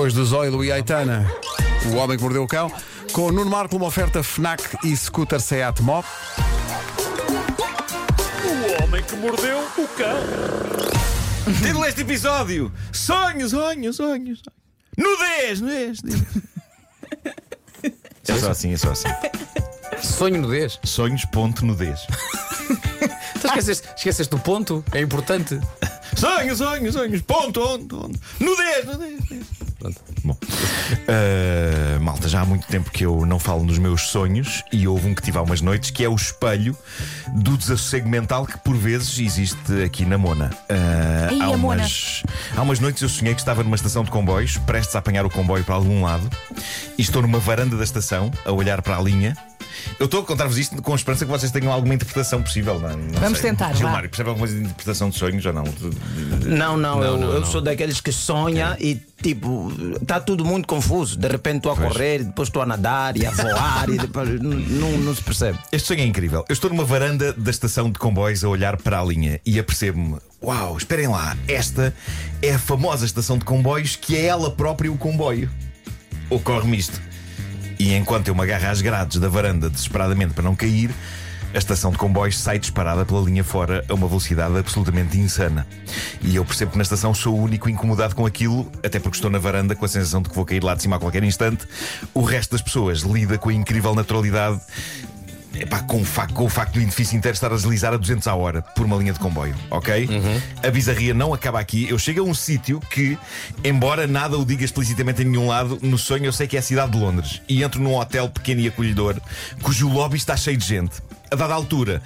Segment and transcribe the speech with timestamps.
[0.00, 1.30] Depois do Zoilo e Aitana,
[1.92, 2.72] o homem que mordeu o cão,
[3.12, 6.02] com Nuno Marco, uma oferta Fnac e scooter Seat Mó.
[8.42, 11.52] O homem que mordeu o cão.
[11.62, 14.42] Título deste episódio: Sonhos, sonhos, sonhos.
[14.96, 16.02] Nudez, nudez.
[16.02, 16.22] nudez.
[18.26, 19.08] É só assim, é só assim.
[20.02, 20.80] Sonho nudez.
[20.82, 22.06] Sonhos, ponto, nudez.
[23.38, 24.82] Tu esqueceste, esqueceste do ponto?
[24.92, 25.60] É importante.
[26.16, 27.20] Sonhos, sonhos, sonhos.
[27.20, 28.18] Ponto, onde, onde.
[28.40, 29.20] Nudez, nudez.
[29.20, 29.59] nudez.
[29.80, 30.00] Pronto.
[30.22, 30.36] Bom,
[31.08, 35.08] ah, malta, já há muito tempo que eu não falo nos meus sonhos e houve
[35.08, 36.76] um que tive há umas noites que é o espelho
[37.34, 40.50] do desassossego mental que por vezes existe aqui na Mona.
[40.68, 41.82] Ah, Ei, há, a Mona.
[41.82, 42.22] umas,
[42.54, 45.30] há umas noites eu sonhei que estava numa estação de comboios, prestes a apanhar o
[45.30, 46.28] comboio para algum lado,
[46.98, 49.34] e estou numa varanda da estação a olhar para a linha.
[49.98, 52.78] Eu estou a contar-vos isto com a esperança que vocês tenham alguma interpretação possível.
[52.80, 53.50] Não, não Vamos sei.
[53.50, 53.74] tentar, vá.
[53.74, 55.64] Gilmário, percebe alguma coisa de interpretação de sonhos ou não?
[56.46, 57.46] Não, não, eu, não, eu não.
[57.46, 61.18] sou daqueles que sonha e tipo, está tudo muito confuso.
[61.18, 61.92] De repente estou a Pois.
[61.92, 65.58] correr, depois estou a nadar e a voar e depois não, não se percebe.
[65.72, 66.44] Este sonho é incrível.
[66.48, 70.16] Eu estou numa varanda da estação de comboios a olhar para a linha e apercebo-me:
[70.42, 71.94] Uau, esperem lá, esta
[72.40, 75.50] é a famosa estação de comboios que é ela própria o comboio.
[76.30, 77.00] Ocorre-me isto.
[77.80, 80.90] E enquanto eu me agarro às grades da varanda desesperadamente para não cair,
[81.54, 85.66] a estação de comboios sai disparada pela linha fora a uma velocidade absolutamente insana.
[86.20, 89.30] E eu percebo que na estação sou o único incomodado com aquilo, até porque estou
[89.30, 91.66] na varanda com a sensação de que vou cair lá de cima a qualquer instante.
[92.12, 94.60] O resto das pessoas lida com a incrível naturalidade
[95.54, 98.26] Epá, com, o facto, com o facto do edifício inteiro estar a deslizar a 200
[98.28, 100.08] a hora por uma linha de comboio, ok?
[100.62, 101.88] A bizarria não acaba aqui.
[101.88, 103.18] Eu chego a um sítio que,
[103.64, 106.62] embora nada o diga explicitamente em nenhum lado, no sonho eu sei que é a
[106.62, 107.42] cidade de Londres.
[107.48, 109.16] E entro num hotel pequeno e acolhedor,
[109.60, 111.02] cujo lobby está cheio de gente.
[111.30, 112.00] A dada altura.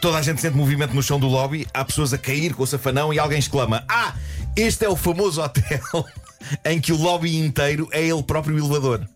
[0.00, 2.66] Toda a gente sente movimento no chão do lobby, há pessoas a cair com o
[2.66, 4.14] safanão e alguém exclama: Ah,
[4.54, 6.06] este é o famoso hotel
[6.64, 9.06] em que o lobby inteiro é ele próprio elevador.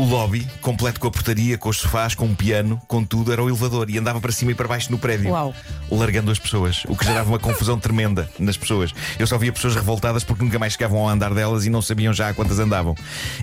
[0.00, 3.44] O lobby, completo com a portaria, com os sofás, com um piano, com tudo, era
[3.44, 5.54] o elevador e andava para cima e para baixo no prédio, Uau.
[5.90, 8.94] largando as pessoas, o que gerava uma confusão tremenda nas pessoas.
[9.18, 12.14] Eu só via pessoas revoltadas porque nunca mais chegavam ao andar delas e não sabiam
[12.14, 12.94] já a quantas andavam.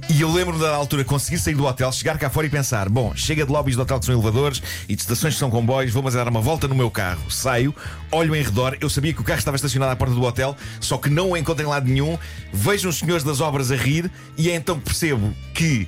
[0.09, 3.15] E eu lembro-me da altura conseguir sair do hotel, chegar cá fora e pensar: bom,
[3.15, 4.59] chega de lobbies do hotel que são elevadores
[4.89, 7.29] e de estações que são comboios, vou mas dar uma volta no meu carro.
[7.29, 7.71] Saio,
[8.11, 10.97] olho em redor, eu sabia que o carro estava estacionado à porta do hotel, só
[10.97, 12.17] que não o encontro em lado nenhum.
[12.51, 15.87] Vejo os senhores das obras a rir e é então que percebo que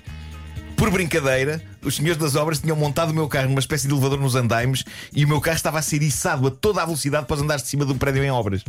[0.80, 4.18] por brincadeira, os senhores das obras tinham montado o meu carro numa espécie de elevador
[4.18, 7.36] nos andaimes e o meu carro estava a ser içado a toda a velocidade para
[7.36, 8.64] os andares de cima de um prédio em obras.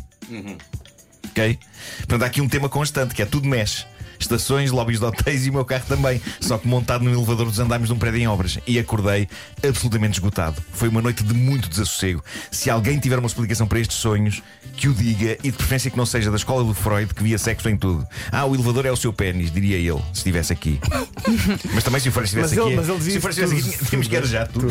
[1.31, 1.57] Ok?
[1.99, 3.87] Portanto, há aqui um tema constante que é tudo mexe.
[4.21, 6.21] Estações, lobbies de hotéis e o meu carro também.
[6.41, 8.59] Só que montado num elevador dos andaimes de um prédio em obras.
[8.67, 9.27] E acordei
[9.67, 10.63] absolutamente esgotado.
[10.73, 12.23] Foi uma noite de muito desassossego.
[12.51, 14.43] Se alguém tiver uma explicação para estes sonhos,
[14.77, 17.39] que o diga e de preferência que não seja da escola do Freud, que via
[17.39, 18.07] sexo em tudo.
[18.31, 20.79] Ah, o elevador é o seu pênis, diria ele, se estivesse aqui.
[21.75, 22.89] Mas também se o Freud estivesse Mas ele- aqui.
[22.89, 24.69] mas ele se o Freud estivesse tudo, aqui, tínhamos que arejar tudo.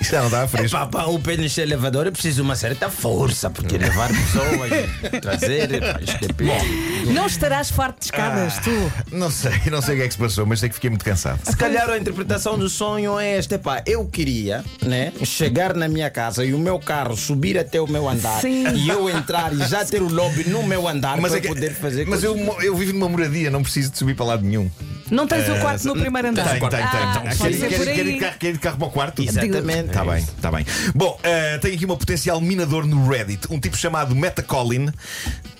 [0.00, 0.86] Isto não dá fresco.
[0.88, 4.70] Para o pênis ser elevador é preciso uma certa força, porque levar pessoas,
[5.20, 5.80] trazer.
[5.80, 7.12] pá, isto é bom.
[7.12, 8.92] Não estarás farto de escadas, tu.
[9.14, 11.04] Não sei, não sei o que é que se passou, mas sei que fiquei muito
[11.04, 11.40] cansado.
[11.44, 16.10] Se calhar a interpretação do sonho é esta, pá, eu queria, né, chegar na minha
[16.10, 18.66] casa e o meu carro subir até o meu andar Sim.
[18.74, 21.74] e eu entrar e já ter o lobby no meu andar para é que- poder
[21.74, 24.70] fazer mas eu, eu vivo numa moradia, não preciso de subir para lado nenhum.
[25.10, 26.48] Não tens o quarto no primeiro andar.
[26.48, 26.80] Tem, tem, tem.
[26.82, 28.12] Ah, pode ser por ir aí.
[28.14, 29.22] de carro- Quer ir de carro para o quarto?
[29.22, 29.88] Exatamente.
[29.88, 30.66] Está bem, está bem.
[30.94, 34.90] Bom, eh, tenho aqui uma potencial minador no Reddit, um tipo chamado Metacolin.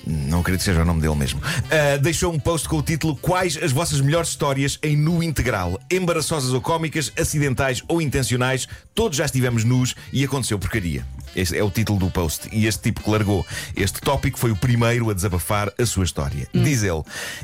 [0.06, 1.41] Não acredito que seja o nome dele mesmo.
[1.70, 5.78] Eh, deixou um post com o título Quais as vossas melhores histórias em nu integral?
[5.91, 11.04] Embaraçosas ou cómicas, acidentais ou intencionais, todos já estivemos nus e aconteceu porcaria.
[11.34, 12.48] Esse é o título do post.
[12.53, 16.47] E este tipo que largou este tópico foi o primeiro a desabafar a sua história.
[16.53, 17.03] Diz ele: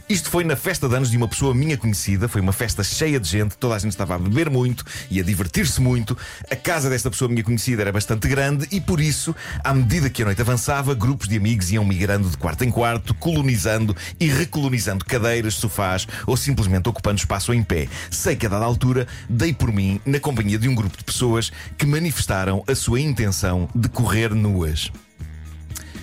[0.08, 3.18] Isto foi na festa de anos de uma pessoa minha conhecida, foi uma festa cheia
[3.18, 6.16] de gente, toda a gente estava a beber muito e a divertir-se muito.
[6.50, 9.34] A casa desta pessoa minha conhecida era bastante grande e por isso,
[9.64, 13.14] à medida que a noite avançava, grupos de amigos iam migrando de quarto em quarto,
[13.14, 17.88] colonizando e recolonizando cadeiras, sofás ou simplesmente ocupando espaço em pé.
[18.10, 21.50] Sei que a dada altura dei por mim na companhia de um grupo de pessoas
[21.76, 24.90] que manifestaram a sua intenção de correr nuas.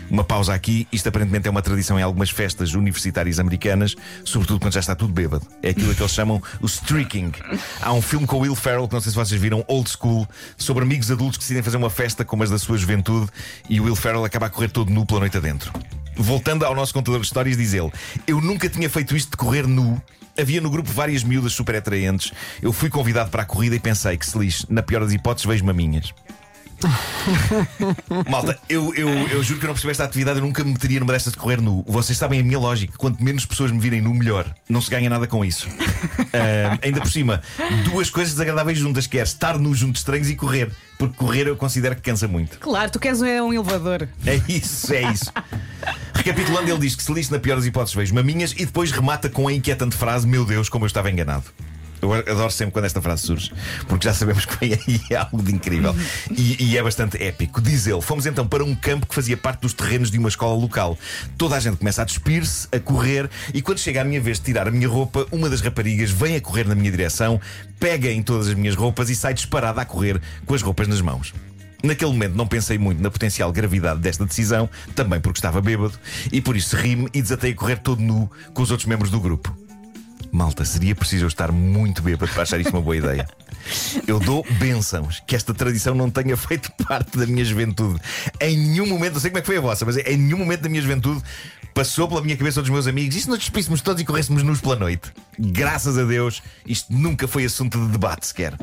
[0.10, 4.74] Uma pausa aqui, isto aparentemente é uma tradição em algumas festas universitárias americanas, sobretudo quando
[4.74, 5.46] já está tudo bêbado.
[5.64, 7.32] É aquilo que eles chamam o streaking.
[7.82, 10.28] Há um filme com Will Ferrell, que não sei se vocês viram, Old School,
[10.58, 13.30] sobre amigos adultos que decidem fazer uma festa como as da sua juventude
[13.68, 15.74] e o Will Ferrell acaba a correr todo nu pela noite adentro.
[16.16, 17.92] Voltando ao nosso contador de histórias, diz ele:
[18.28, 20.02] Eu nunca tinha feito isto de correr nu.
[20.38, 22.32] Havia no grupo várias miúdas super atraentes.
[22.62, 25.46] Eu fui convidado para a corrida e pensei que se lixe, na pior das hipóteses,
[25.46, 26.14] vejo maminhas.
[28.30, 31.00] Malta, eu, eu, eu juro que eu não percebi esta atividade, eu nunca me meteria
[31.00, 31.84] numa destas de correr nu.
[31.88, 32.98] Vocês sabem a minha lógica.
[32.98, 34.54] Quanto menos pessoas me virem nu, melhor.
[34.70, 35.68] Não se ganha nada com isso.
[36.38, 37.42] Ah, ainda por cima,
[37.86, 40.70] duas coisas desagradáveis juntas, que é estar nu junto de estranhos e correr.
[40.98, 42.60] Porque correr eu considero que cansa muito.
[42.60, 44.10] Claro, tu queres um, um elevador.
[44.26, 45.32] É isso, é isso.
[46.14, 49.30] Recapitulando, ele diz que se lixe na pior das hipóteses vejo maminhas e depois remata
[49.30, 51.46] com a inquietante frase: Meu Deus, como eu estava enganado.
[52.06, 53.52] Eu adoro sempre quando esta frase surge,
[53.88, 55.96] porque já sabemos que vem aí algo de incrível.
[56.32, 57.62] E, e é bastante épico.
[57.62, 60.54] Diz ele: Fomos então para um campo que fazia parte dos terrenos de uma escola
[60.54, 60.98] local.
[61.38, 64.46] Toda a gente começa a despir-se, a correr, e quando chega a minha vez de
[64.46, 67.40] tirar a minha roupa, uma das raparigas vem a correr na minha direção,
[67.80, 71.02] pega em todas as minhas roupas e sai disparada a correr com as roupas nas
[71.02, 71.34] mãos.
[71.84, 75.94] Naquele momento não pensei muito na potencial gravidade desta decisão, também porque estava bêbado,
[76.32, 79.20] e por isso ri-me e desatei a correr todo nu com os outros membros do
[79.20, 79.65] grupo.
[80.36, 83.26] Malta, seria preciso eu estar muito bêbado para achar isto uma boa ideia.
[84.06, 87.98] Eu dou bênçãos que esta tradição não tenha feito parte da minha juventude.
[88.42, 90.60] Em nenhum momento, não sei como é que foi a vossa, mas em nenhum momento
[90.62, 91.22] da minha juventude
[91.74, 93.16] passou pela minha cabeça dos meus amigos.
[93.16, 95.10] E se nos despíssemos todos e corrêssemos nus pela noite?
[95.40, 98.54] Graças a Deus, isto nunca foi assunto de debate sequer.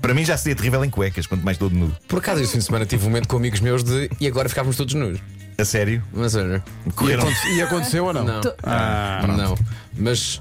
[0.00, 1.96] Para mim já seria terrível em cuecas, quanto mais todo nudo.
[2.08, 4.48] Por acaso, esse fim de semana tive um momento com amigos meus de e agora
[4.48, 5.20] ficávamos todos nus.
[5.56, 6.02] A sério?
[6.12, 6.62] Mas olha.
[6.84, 7.22] E, Correram.
[7.22, 8.24] aconte- e aconteceu ou não?
[8.24, 8.40] Não.
[8.64, 9.56] Ah, não.
[9.96, 10.40] Mas,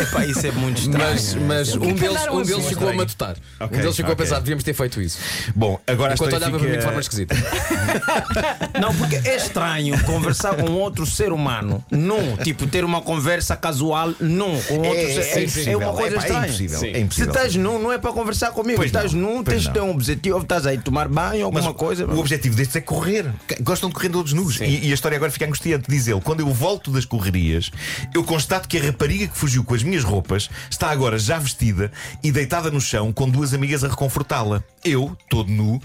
[0.00, 1.04] Epá, isso é muito estranho.
[1.10, 3.36] mas, mas um deles, um deles ficou a matutar.
[3.60, 5.18] Um deles ficou a pensar, devíamos ter feito isso.
[5.54, 7.34] Bom, agora Enquanto olhava para mim de forma esquisita.
[8.80, 14.12] Não, porque é estranho conversar com outro ser humano num, tipo, ter uma conversa casual
[14.20, 16.46] num com outro É, ser é, é, uma coisa É, pá, é estranha.
[16.46, 16.78] impossível.
[16.78, 17.30] É Se impossível.
[17.32, 18.76] estás nu, não é para conversar comigo.
[18.76, 19.88] Pois estás não, nu, tens de ter não.
[19.88, 22.06] um objetivo, estás aí tomar banho, Mas alguma coisa.
[22.06, 23.26] o objetivo destes é correr.
[23.60, 24.60] Gostam de correr todos nus.
[24.60, 25.84] E, e a história agora fica angustiante.
[25.88, 27.70] Diz ele: quando eu volto das correrias,
[28.14, 31.90] eu constato que a rapariga que fugiu com as minhas roupas está agora já vestida
[32.22, 34.62] e deitada no chão com duas amigas a reconfortá-la.
[34.84, 35.80] Eu, todo nu,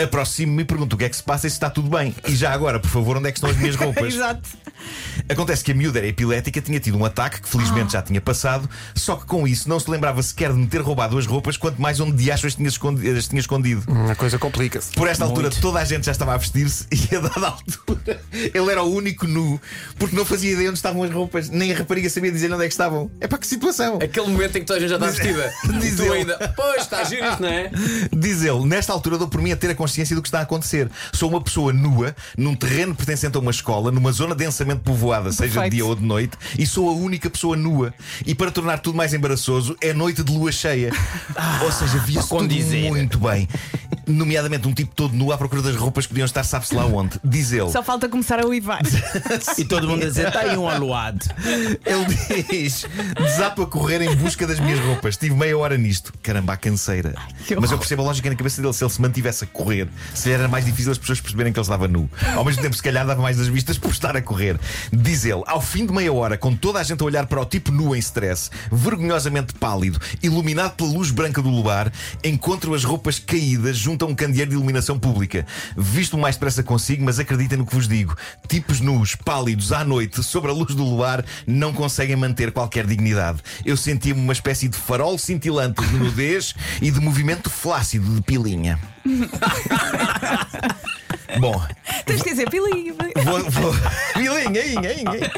[0.00, 2.14] aproximo-me e pergunto o que é que se passa e se está tudo bem.
[2.28, 4.14] E já agora, por favor, onde é que estão as minhas roupas?
[4.14, 4.48] Exato.
[5.30, 8.68] Acontece que a miúda era epilética, tinha tido um ataque que felizmente já tinha passado,
[8.94, 11.80] só que com isso não se lembrava sequer de me ter roubado as roupas, quanto
[11.80, 13.82] mais onde de acho as tinha escondi- as tinha escondido.
[14.10, 14.92] a coisa complica-se.
[14.92, 18.70] Por esta altura, toda a gente já estava a vestir-se e a dada altura ele
[18.70, 19.60] era o único nu,
[19.98, 22.66] porque não fazia ideia onde estavam as roupas, nem a rapariga sabia dizer onde é
[22.66, 23.10] que estavam.
[23.20, 23.98] É para que situação?
[24.02, 25.52] Aquele momento em que toda a gente já está vestida.
[25.80, 26.12] Diz tu ele.
[26.12, 26.52] ainda.
[26.56, 27.70] Pois, está giro isto, não é?
[28.12, 30.42] Diz ele, nesta altura dou por mim a ter a consciência do que está a
[30.42, 30.90] acontecer.
[31.12, 35.48] Sou uma pessoa nua, num terreno pertencente a uma escola, numa zona densamente povoada, seja
[35.48, 35.72] de Perfeito.
[35.72, 37.94] dia ou de noite, e sou a única pessoa nua.
[38.26, 40.92] E para tornar tudo mais embaraçoso, é noite de lua cheia.
[41.62, 42.54] ou seja, via-se tudo
[42.88, 43.48] muito bem.
[44.10, 47.18] Nomeadamente um tipo todo nu à procura das roupas que podiam estar, sabe-se lá onde.
[47.24, 47.70] Diz ele.
[47.70, 48.80] Só falta começar a uivar.
[49.58, 51.20] E todo mundo a dizer, está aí um aluado.
[51.84, 52.86] Ele diz:
[53.16, 55.16] desato a correr em busca das minhas roupas.
[55.16, 56.12] Tive meia hora nisto.
[56.22, 57.14] Caramba, a canseira.
[57.46, 58.72] que Mas eu percebo a lógica na cabeça dele.
[58.72, 61.64] Se ele se mantivesse a correr, se era mais difícil as pessoas perceberem que ele
[61.64, 62.08] estava nu.
[62.34, 64.58] Ao mesmo tempo, se calhar dava mais das vistas por estar a correr.
[64.92, 67.44] Diz ele: ao fim de meia hora, com toda a gente a olhar para o
[67.44, 71.92] tipo nu em stress, vergonhosamente pálido, iluminado pela luz branca do luar,
[72.24, 75.46] encontro as roupas caídas junto a um candeeiro de iluminação pública.
[75.76, 78.16] Visto o mais depressa consigo, mas acreditem no que vos digo:
[78.48, 83.40] tipos nus, pálidos, à noite, sobre a luz do luar, não conseguem manter qualquer dignidade.
[83.64, 88.78] Eu sentia-me uma espécie de farol cintilante de nudez e de movimento flácido de pilinha.
[91.38, 91.62] Bom,
[92.04, 92.94] Tens que dizer pilinho.
[93.24, 93.74] vou, vou...
[94.14, 95.30] pilinha, inha, inha.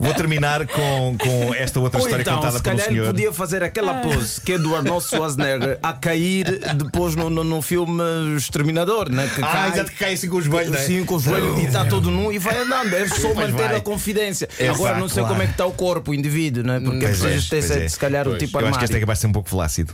[0.00, 3.12] Vou terminar com, com esta outra Ou história então, contada se pelo calhar ele senhor.
[3.12, 7.60] podia fazer aquela pose que é do Arnold Schwarzenegger a cair depois no, no, no
[7.60, 8.02] filme
[8.36, 9.30] Exterminador, né?
[9.34, 10.78] que Ah, cai, exato, que cai assim com os joelhos, né?
[10.78, 12.94] Sim, com os joelhos e está todo nu e vai andando.
[12.94, 13.76] É só manter vai.
[13.76, 14.48] a confidência.
[14.58, 15.28] É Agora não sei claro.
[15.34, 16.80] como é que está o corpo, o indivíduo, né?
[16.80, 17.88] porque é Pois é, preciso ter é.
[17.88, 18.42] se calhar o Pois.
[18.42, 19.00] tipo Eu acho que este é armário.
[19.06, 19.92] capaz de ser um pouco flácido.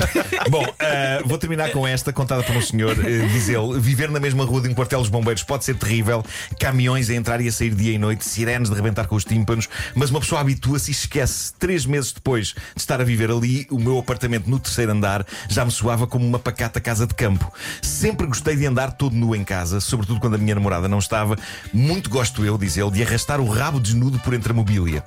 [0.50, 2.92] Bom, ah, vou terminar com esta, contada por um senhor.
[3.04, 6.22] eh, diz ele: Viver na mesma rua de um quartel dos bombeiros pode ser terrível.
[6.60, 9.68] Caminhões a entrar e a sair dia e noite, sirenes de rebentar com os tímpanos,
[9.94, 11.52] mas uma pessoa habitua-se e esquece.
[11.58, 15.64] Três meses depois de estar a viver ali, o meu apartamento no terceiro andar já
[15.64, 17.50] me soava como uma pacata casa de campo.
[17.80, 21.38] Sempre gostei de andar todo nu em casa, sobretudo quando a minha namorada não estava.
[21.72, 25.04] Muito gosto eu, diz ele, de arrastar o rabo desnudo por entre a mobília.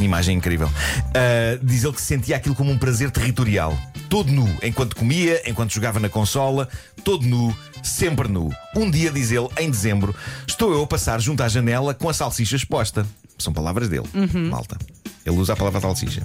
[0.00, 0.70] Imagem incrível.
[1.14, 3.76] Ah, diz ele que sentia aquilo como um prazer territorial.
[4.14, 6.68] Todo nu, enquanto comia, enquanto jogava na consola,
[7.02, 7.52] todo nu,
[7.82, 8.48] sempre nu.
[8.76, 10.14] Um dia, diz ele, em dezembro,
[10.46, 13.04] estou eu a passar junto à janela com a salsicha exposta.
[13.36, 14.06] São palavras dele,
[14.48, 14.78] malta.
[15.26, 16.24] Ele usa a palavra salsicha.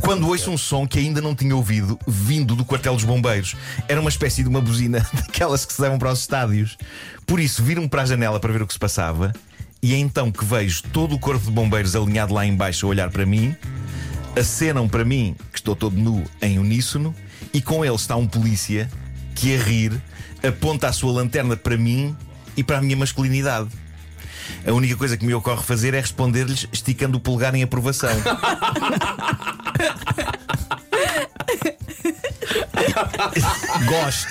[0.00, 3.54] Quando ouço um som que ainda não tinha ouvido, vindo do quartel dos bombeiros,
[3.86, 6.76] era uma espécie de uma buzina daquelas que se levam para os estádios.
[7.24, 9.32] Por isso, viro-me para a janela para ver o que se passava,
[9.80, 13.08] e é então que vejo todo o corpo de bombeiros alinhado lá embaixo a olhar
[13.08, 13.54] para mim,
[14.36, 17.14] acenam para mim que estou todo nu em uníssono,
[17.52, 18.88] e com ele está um polícia
[19.34, 20.00] que a rir
[20.46, 22.16] aponta a sua lanterna para mim
[22.56, 23.68] e para a minha masculinidade.
[24.66, 28.10] A única coisa que me ocorre fazer é responder-lhes esticando o polegar em aprovação.
[33.86, 34.28] Gosto.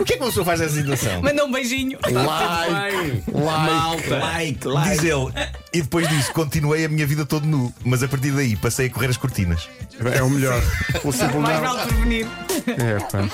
[0.00, 1.22] O que é que uma pessoa faz nessa situação?
[1.22, 1.98] Manda um beijinho.
[2.02, 4.18] Like, Malta.
[4.18, 4.90] Like, like.
[4.90, 5.32] Diz ele.
[5.72, 7.72] E depois disso, continuei a minha vida todo nu.
[7.84, 9.68] Mas a partir daí passei a correr as cortinas.
[10.14, 10.60] É o melhor.
[11.04, 12.26] O simples Mais vale prevenir.
[12.66, 13.28] É, pá.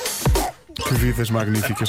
[0.88, 1.88] Que vidas magníficas.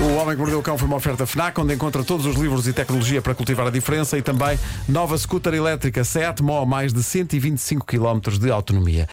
[0.00, 2.66] O Homem que Mordeu o Cão foi uma oferta FNAC, onde encontra todos os livros
[2.66, 7.02] e tecnologia para cultivar a diferença e também nova scooter elétrica Seat Mó, mais de
[7.02, 9.06] 125 km de autonomia.